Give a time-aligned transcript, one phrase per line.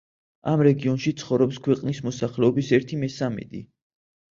[0.53, 3.69] ამ რეგიონში ცხოვრობს ქვეყნის მოსახლეობის ერთი მესამედი.